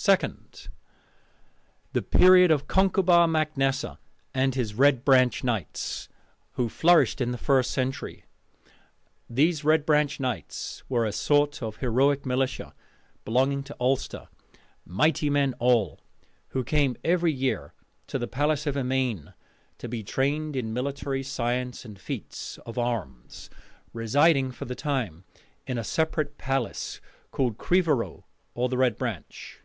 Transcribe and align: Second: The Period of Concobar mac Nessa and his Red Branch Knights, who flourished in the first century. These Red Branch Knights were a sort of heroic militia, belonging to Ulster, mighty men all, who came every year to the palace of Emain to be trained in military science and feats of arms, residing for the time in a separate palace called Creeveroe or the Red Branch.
Second: 0.00 0.68
The 1.92 2.02
Period 2.02 2.52
of 2.52 2.68
Concobar 2.68 3.26
mac 3.28 3.56
Nessa 3.56 3.98
and 4.32 4.54
his 4.54 4.74
Red 4.74 5.04
Branch 5.04 5.42
Knights, 5.42 6.08
who 6.52 6.68
flourished 6.68 7.20
in 7.20 7.32
the 7.32 7.36
first 7.36 7.72
century. 7.72 8.24
These 9.28 9.64
Red 9.64 9.84
Branch 9.84 10.18
Knights 10.20 10.84
were 10.88 11.04
a 11.04 11.10
sort 11.12 11.62
of 11.64 11.78
heroic 11.78 12.24
militia, 12.24 12.74
belonging 13.24 13.64
to 13.64 13.76
Ulster, 13.80 14.28
mighty 14.86 15.28
men 15.28 15.52
all, 15.58 16.00
who 16.50 16.62
came 16.62 16.96
every 17.02 17.32
year 17.32 17.74
to 18.06 18.20
the 18.20 18.28
palace 18.28 18.68
of 18.68 18.76
Emain 18.76 19.34
to 19.78 19.88
be 19.88 20.04
trained 20.04 20.54
in 20.54 20.72
military 20.72 21.24
science 21.24 21.84
and 21.84 21.98
feats 22.00 22.56
of 22.64 22.78
arms, 22.78 23.50
residing 23.92 24.52
for 24.52 24.64
the 24.64 24.76
time 24.76 25.24
in 25.66 25.76
a 25.76 25.82
separate 25.84 26.38
palace 26.38 27.00
called 27.32 27.58
Creeveroe 27.58 28.22
or 28.54 28.68
the 28.68 28.78
Red 28.78 28.96
Branch. 28.96 29.60